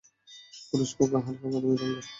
পুরুষ 0.67 0.91
পোকা 0.97 1.19
হালকা 1.25 1.45
বাদামি 1.45 1.75
রঙের। 1.79 2.05